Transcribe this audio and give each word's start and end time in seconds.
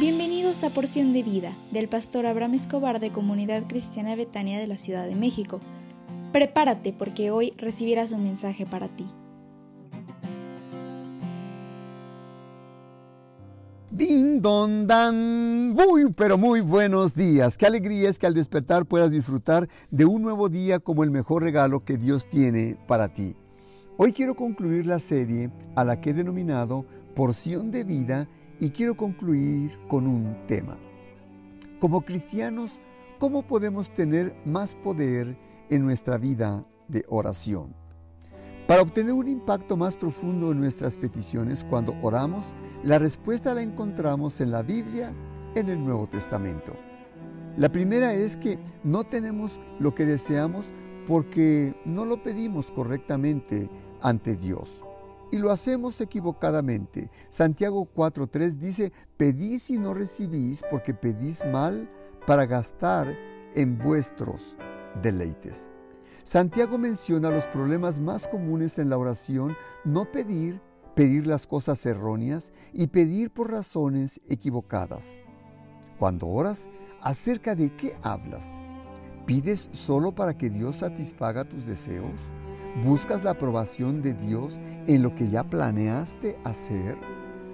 Bienvenidos 0.00 0.64
a 0.64 0.70
Porción 0.70 1.12
de 1.12 1.22
Vida 1.22 1.52
del 1.72 1.86
pastor 1.86 2.24
Abraham 2.24 2.54
Escobar 2.54 3.00
de 3.00 3.12
Comunidad 3.12 3.64
Cristiana 3.68 4.16
Betania 4.16 4.58
de 4.58 4.66
la 4.66 4.78
Ciudad 4.78 5.06
de 5.06 5.14
México. 5.14 5.60
Prepárate 6.32 6.94
porque 6.94 7.30
hoy 7.30 7.52
recibirás 7.58 8.10
un 8.10 8.22
mensaje 8.22 8.64
para 8.64 8.88
ti. 8.88 9.04
Ding 13.90 14.40
don 14.40 14.86
dan, 14.86 15.74
muy 15.74 16.10
pero 16.14 16.38
muy 16.38 16.62
buenos 16.62 17.14
días. 17.14 17.58
Qué 17.58 17.66
alegría 17.66 18.08
es 18.08 18.18
que 18.18 18.26
al 18.26 18.32
despertar 18.32 18.86
puedas 18.86 19.10
disfrutar 19.10 19.68
de 19.90 20.06
un 20.06 20.22
nuevo 20.22 20.48
día 20.48 20.78
como 20.78 21.04
el 21.04 21.10
mejor 21.10 21.42
regalo 21.42 21.84
que 21.84 21.98
Dios 21.98 22.26
tiene 22.26 22.78
para 22.88 23.12
ti. 23.12 23.36
Hoy 23.98 24.14
quiero 24.14 24.34
concluir 24.34 24.86
la 24.86 24.98
serie 24.98 25.50
a 25.76 25.84
la 25.84 26.00
que 26.00 26.08
he 26.08 26.14
denominado 26.14 26.86
Porción 27.14 27.70
de 27.70 27.84
Vida 27.84 28.28
y 28.60 28.70
quiero 28.70 28.96
concluir 28.96 29.76
con 29.88 30.06
un 30.06 30.36
tema. 30.46 30.76
Como 31.80 32.02
cristianos, 32.02 32.78
¿cómo 33.18 33.42
podemos 33.42 33.92
tener 33.94 34.36
más 34.44 34.74
poder 34.74 35.36
en 35.70 35.84
nuestra 35.84 36.18
vida 36.18 36.62
de 36.86 37.02
oración? 37.08 37.74
Para 38.68 38.82
obtener 38.82 39.14
un 39.14 39.26
impacto 39.26 39.76
más 39.76 39.96
profundo 39.96 40.52
en 40.52 40.60
nuestras 40.60 40.96
peticiones 40.96 41.64
cuando 41.64 41.96
oramos, 42.02 42.54
la 42.84 42.98
respuesta 42.98 43.54
la 43.54 43.62
encontramos 43.62 44.40
en 44.40 44.50
la 44.50 44.62
Biblia, 44.62 45.12
en 45.54 45.70
el 45.70 45.82
Nuevo 45.82 46.06
Testamento. 46.06 46.74
La 47.56 47.72
primera 47.72 48.12
es 48.12 48.36
que 48.36 48.58
no 48.84 49.04
tenemos 49.04 49.58
lo 49.80 49.94
que 49.94 50.04
deseamos 50.04 50.72
porque 51.08 51.74
no 51.84 52.04
lo 52.04 52.22
pedimos 52.22 52.70
correctamente 52.70 53.68
ante 54.02 54.36
Dios. 54.36 54.82
Y 55.32 55.38
lo 55.38 55.50
hacemos 55.50 56.00
equivocadamente. 56.00 57.10
Santiago 57.30 57.88
4.3 57.94 58.54
dice, 58.54 58.92
pedís 59.16 59.70
y 59.70 59.78
no 59.78 59.94
recibís 59.94 60.62
porque 60.70 60.94
pedís 60.94 61.44
mal 61.46 61.88
para 62.26 62.46
gastar 62.46 63.16
en 63.54 63.78
vuestros 63.78 64.56
deleites. 65.02 65.68
Santiago 66.24 66.78
menciona 66.78 67.30
los 67.30 67.46
problemas 67.46 68.00
más 68.00 68.28
comunes 68.28 68.78
en 68.78 68.90
la 68.90 68.98
oración, 68.98 69.56
no 69.84 70.10
pedir 70.10 70.60
pedir 70.94 71.26
las 71.26 71.46
cosas 71.46 71.84
erróneas 71.86 72.52
y 72.72 72.88
pedir 72.88 73.30
por 73.30 73.50
razones 73.50 74.20
equivocadas. 74.28 75.18
Cuando 75.98 76.26
oras, 76.26 76.68
¿acerca 77.00 77.54
de 77.54 77.74
qué 77.74 77.96
hablas? 78.02 78.46
¿Pides 79.26 79.68
solo 79.72 80.14
para 80.14 80.36
que 80.36 80.50
Dios 80.50 80.76
satisfaga 80.76 81.44
tus 81.44 81.66
deseos? 81.66 82.20
¿Buscas 82.84 83.24
la 83.24 83.32
aprobación 83.32 84.00
de 84.00 84.14
Dios 84.14 84.60
en 84.86 85.02
lo 85.02 85.14
que 85.14 85.28
ya 85.28 85.44
planeaste 85.44 86.38
hacer? 86.44 86.96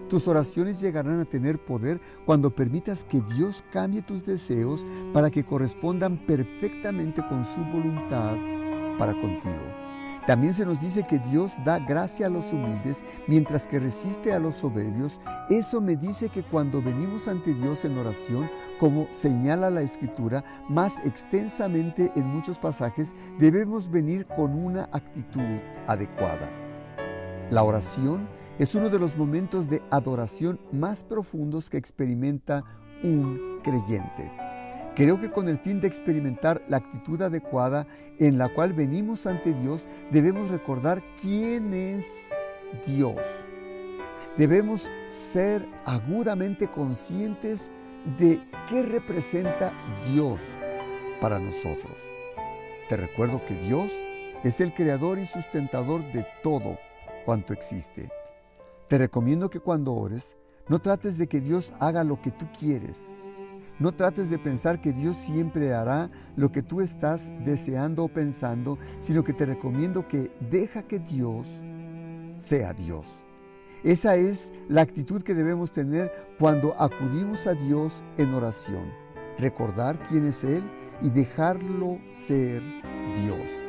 Tus 0.08 0.28
oraciones 0.28 0.80
llegarán 0.80 1.20
a 1.20 1.24
tener 1.24 1.58
poder 1.58 2.00
cuando 2.24 2.54
permitas 2.54 3.02
que 3.02 3.20
Dios 3.34 3.64
cambie 3.72 4.02
tus 4.02 4.24
deseos 4.24 4.86
para 5.12 5.30
que 5.30 5.44
correspondan 5.44 6.16
perfectamente 6.26 7.26
con 7.26 7.44
su 7.44 7.60
voluntad 7.72 8.36
para 8.98 9.12
contigo. 9.14 9.85
También 10.26 10.54
se 10.54 10.66
nos 10.66 10.80
dice 10.80 11.06
que 11.06 11.20
Dios 11.20 11.52
da 11.64 11.78
gracia 11.78 12.26
a 12.26 12.30
los 12.30 12.52
humildes 12.52 13.02
mientras 13.28 13.66
que 13.66 13.78
resiste 13.78 14.32
a 14.32 14.40
los 14.40 14.56
soberbios. 14.56 15.20
Eso 15.48 15.80
me 15.80 15.94
dice 15.94 16.28
que 16.28 16.42
cuando 16.42 16.82
venimos 16.82 17.28
ante 17.28 17.54
Dios 17.54 17.84
en 17.84 17.96
oración, 17.96 18.50
como 18.80 19.06
señala 19.12 19.70
la 19.70 19.82
Escritura, 19.82 20.44
más 20.68 21.04
extensamente 21.04 22.10
en 22.16 22.26
muchos 22.26 22.58
pasajes, 22.58 23.14
debemos 23.38 23.88
venir 23.88 24.26
con 24.26 24.52
una 24.52 24.88
actitud 24.92 25.60
adecuada. 25.86 26.50
La 27.50 27.62
oración 27.62 28.28
es 28.58 28.74
uno 28.74 28.88
de 28.88 28.98
los 28.98 29.16
momentos 29.16 29.70
de 29.70 29.80
adoración 29.90 30.58
más 30.72 31.04
profundos 31.04 31.70
que 31.70 31.78
experimenta 31.78 32.64
un 33.04 33.60
creyente. 33.62 34.45
Creo 34.96 35.20
que 35.20 35.30
con 35.30 35.46
el 35.50 35.58
fin 35.58 35.78
de 35.78 35.88
experimentar 35.88 36.62
la 36.68 36.78
actitud 36.78 37.20
adecuada 37.20 37.86
en 38.18 38.38
la 38.38 38.48
cual 38.48 38.72
venimos 38.72 39.26
ante 39.26 39.52
Dios, 39.52 39.86
debemos 40.10 40.50
recordar 40.50 41.02
quién 41.20 41.74
es 41.74 42.06
Dios. 42.86 43.20
Debemos 44.38 44.88
ser 45.34 45.68
agudamente 45.84 46.68
conscientes 46.68 47.70
de 48.18 48.40
qué 48.70 48.82
representa 48.84 49.70
Dios 50.10 50.40
para 51.20 51.38
nosotros. 51.38 51.92
Te 52.88 52.96
recuerdo 52.96 53.44
que 53.44 53.54
Dios 53.54 53.92
es 54.44 54.62
el 54.62 54.72
creador 54.72 55.18
y 55.18 55.26
sustentador 55.26 56.10
de 56.14 56.26
todo 56.42 56.78
cuanto 57.26 57.52
existe. 57.52 58.08
Te 58.88 58.96
recomiendo 58.96 59.50
que 59.50 59.60
cuando 59.60 59.92
ores, 59.92 60.38
no 60.68 60.78
trates 60.78 61.18
de 61.18 61.26
que 61.26 61.42
Dios 61.42 61.74
haga 61.80 62.02
lo 62.02 62.22
que 62.22 62.30
tú 62.30 62.46
quieres 62.58 63.14
no 63.78 63.92
trates 63.92 64.30
de 64.30 64.38
pensar 64.38 64.80
que 64.80 64.92
Dios 64.92 65.16
siempre 65.16 65.74
hará 65.74 66.10
lo 66.36 66.50
que 66.50 66.62
tú 66.62 66.80
estás 66.80 67.30
deseando 67.44 68.04
o 68.04 68.08
pensando, 68.08 68.78
sino 69.00 69.22
que 69.22 69.32
te 69.32 69.46
recomiendo 69.46 70.08
que 70.08 70.30
deja 70.50 70.82
que 70.82 70.98
Dios 70.98 71.48
sea 72.36 72.72
Dios. 72.72 73.06
Esa 73.84 74.16
es 74.16 74.52
la 74.68 74.82
actitud 74.82 75.22
que 75.22 75.34
debemos 75.34 75.70
tener 75.70 76.10
cuando 76.38 76.74
acudimos 76.80 77.46
a 77.46 77.54
Dios 77.54 78.02
en 78.16 78.34
oración. 78.34 78.90
Recordar 79.38 79.98
quién 80.08 80.26
es 80.26 80.42
Él 80.42 80.62
y 81.02 81.10
dejarlo 81.10 81.98
ser 82.26 82.62
Dios. 83.22 83.62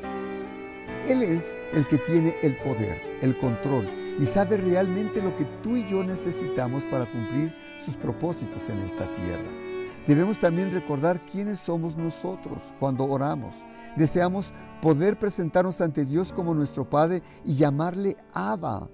Él 1.10 1.24
es 1.24 1.54
el 1.74 1.86
que 1.88 1.98
tiene 1.98 2.34
el 2.42 2.56
poder, 2.58 2.98
el 3.22 3.38
control 3.38 3.88
y 4.20 4.26
sabe 4.26 4.58
realmente 4.58 5.22
lo 5.22 5.36
que 5.38 5.46
tú 5.62 5.76
y 5.78 5.88
yo 5.88 6.04
necesitamos 6.04 6.84
para 6.86 7.06
cumplir 7.06 7.54
sus 7.80 7.96
propósitos 7.96 8.68
en 8.70 8.80
esta 8.80 9.06
tierra. 9.16 9.67
Debemos 10.08 10.40
también 10.40 10.72
recordar 10.72 11.26
quiénes 11.26 11.60
somos 11.60 11.98
nosotros 11.98 12.72
cuando 12.80 13.04
oramos. 13.04 13.54
Deseamos 13.98 14.54
poder 14.82 15.20
presentarnos 15.20 15.82
ante 15.82 16.06
Dios 16.06 16.32
como 16.32 16.54
nuestro 16.54 16.90
Padre 16.90 17.22
y 17.44 17.56
llamarle 17.56 18.16
Abba, 18.34 18.88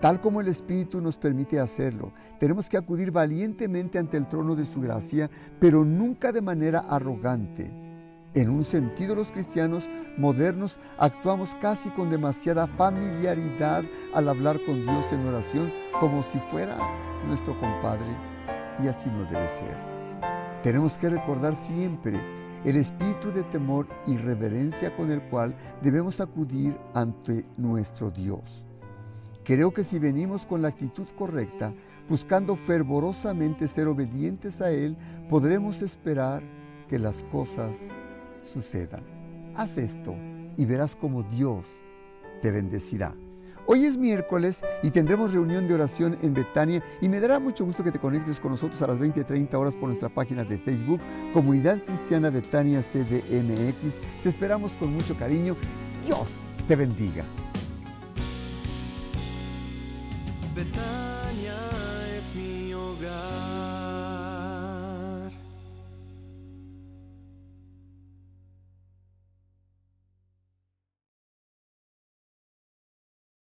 tal 0.00 0.20
como 0.20 0.40
el 0.40 0.48
Espíritu 0.48 1.00
nos 1.00 1.16
permite 1.16 1.58
hacerlo. 1.58 2.12
Tenemos 2.38 2.68
que 2.68 2.76
acudir 2.76 3.10
valientemente 3.10 3.98
ante 3.98 4.16
el 4.16 4.28
trono 4.28 4.54
de 4.54 4.66
su 4.66 4.80
gracia, 4.80 5.28
pero 5.58 5.84
nunca 5.84 6.30
de 6.30 6.42
manera 6.42 6.80
arrogante. 6.80 7.72
En 8.34 8.50
un 8.50 8.62
sentido, 8.62 9.14
los 9.14 9.32
cristianos 9.32 9.88
modernos 10.16 10.78
actuamos 10.98 11.56
casi 11.60 11.90
con 11.90 12.10
demasiada 12.10 12.66
familiaridad 12.66 13.82
al 14.14 14.28
hablar 14.28 14.60
con 14.64 14.82
Dios 14.82 15.06
en 15.12 15.26
oración, 15.26 15.72
como 15.98 16.22
si 16.22 16.38
fuera 16.38 16.76
nuestro 17.26 17.58
compadre, 17.58 18.37
y 18.82 18.88
así 18.88 19.08
no 19.10 19.24
debe 19.24 19.48
ser. 19.48 19.76
Tenemos 20.62 20.98
que 20.98 21.08
recordar 21.08 21.54
siempre 21.54 22.20
el 22.64 22.76
espíritu 22.76 23.30
de 23.30 23.44
temor 23.44 23.86
y 24.06 24.16
reverencia 24.16 24.94
con 24.96 25.10
el 25.10 25.22
cual 25.22 25.54
debemos 25.82 26.20
acudir 26.20 26.76
ante 26.94 27.44
nuestro 27.56 28.10
Dios. 28.10 28.64
Creo 29.44 29.72
que 29.72 29.84
si 29.84 29.98
venimos 29.98 30.44
con 30.44 30.60
la 30.60 30.68
actitud 30.68 31.06
correcta, 31.16 31.72
buscando 32.08 32.56
fervorosamente 32.56 33.68
ser 33.68 33.86
obedientes 33.86 34.60
a 34.60 34.70
Él, 34.70 34.96
podremos 35.30 35.80
esperar 35.82 36.42
que 36.88 36.98
las 36.98 37.22
cosas 37.24 37.72
sucedan. 38.42 39.02
Haz 39.54 39.78
esto 39.78 40.14
y 40.56 40.64
verás 40.64 40.96
cómo 40.96 41.22
Dios 41.22 41.82
te 42.42 42.50
bendecirá. 42.50 43.14
Hoy 43.70 43.84
es 43.84 43.98
miércoles 43.98 44.62
y 44.82 44.90
tendremos 44.90 45.34
reunión 45.34 45.68
de 45.68 45.74
oración 45.74 46.16
en 46.22 46.32
Betania 46.32 46.82
y 47.02 47.08
me 47.10 47.20
dará 47.20 47.38
mucho 47.38 47.66
gusto 47.66 47.84
que 47.84 47.92
te 47.92 47.98
conectes 47.98 48.40
con 48.40 48.52
nosotros 48.52 48.80
a 48.80 48.86
las 48.86 48.96
20.30 48.96 49.52
horas 49.56 49.74
por 49.74 49.90
nuestra 49.90 50.08
página 50.08 50.42
de 50.42 50.56
Facebook, 50.56 51.02
Comunidad 51.34 51.78
Cristiana 51.84 52.30
Betania 52.30 52.80
CDMX. 52.80 53.98
Te 54.22 54.28
esperamos 54.30 54.72
con 54.72 54.94
mucho 54.94 55.14
cariño. 55.18 55.54
Dios 56.02 56.38
te 56.66 56.76
bendiga. 56.76 57.24